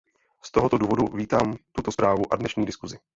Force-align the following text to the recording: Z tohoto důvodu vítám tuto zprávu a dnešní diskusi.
Z 0.43 0.51
tohoto 0.51 0.77
důvodu 0.77 1.05
vítám 1.17 1.55
tuto 1.71 1.91
zprávu 1.91 2.33
a 2.33 2.35
dnešní 2.35 2.65
diskusi. 2.65 2.99